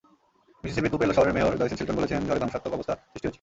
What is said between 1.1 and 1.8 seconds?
শহরের মেয়র জয়সেন